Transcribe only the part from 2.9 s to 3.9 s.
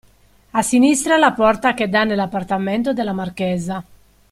della marchesa.